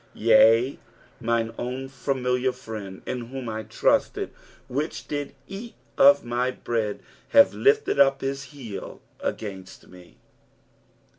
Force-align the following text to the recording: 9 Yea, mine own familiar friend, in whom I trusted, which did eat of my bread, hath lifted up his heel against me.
9 0.15 0.23
Yea, 0.23 0.79
mine 1.19 1.51
own 1.59 1.87
familiar 1.87 2.51
friend, 2.51 3.03
in 3.05 3.25
whom 3.27 3.47
I 3.47 3.61
trusted, 3.61 4.31
which 4.67 5.07
did 5.07 5.35
eat 5.47 5.75
of 5.95 6.25
my 6.25 6.49
bread, 6.49 7.01
hath 7.27 7.53
lifted 7.53 7.99
up 7.99 8.21
his 8.21 8.45
heel 8.45 9.03
against 9.21 9.87
me. 9.89 10.17